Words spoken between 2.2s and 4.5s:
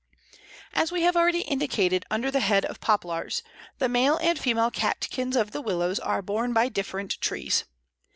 the head of Poplars, the male and